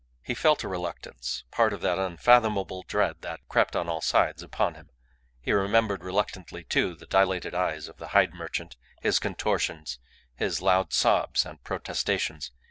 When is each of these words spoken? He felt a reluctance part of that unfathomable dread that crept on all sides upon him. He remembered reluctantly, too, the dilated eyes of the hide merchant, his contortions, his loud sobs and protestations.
He 0.23 0.33
felt 0.33 0.63
a 0.63 0.67
reluctance 0.67 1.43
part 1.51 1.73
of 1.73 1.81
that 1.81 1.99
unfathomable 1.99 2.81
dread 2.87 3.17
that 3.21 3.47
crept 3.47 3.75
on 3.75 3.87
all 3.87 4.01
sides 4.01 4.41
upon 4.41 4.73
him. 4.73 4.89
He 5.39 5.51
remembered 5.51 6.03
reluctantly, 6.03 6.63
too, 6.63 6.95
the 6.95 7.05
dilated 7.05 7.53
eyes 7.53 7.87
of 7.87 7.97
the 7.97 8.07
hide 8.07 8.33
merchant, 8.33 8.77
his 8.99 9.19
contortions, 9.19 9.99
his 10.35 10.59
loud 10.59 10.91
sobs 10.91 11.45
and 11.45 11.63
protestations. 11.63 12.51